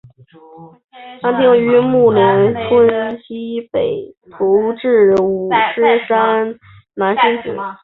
[0.01, 0.81] 县城
[1.21, 4.31] 最初位于安定里木连村溪北徙
[4.81, 6.57] 治五狮山
[6.95, 7.59] 南今址。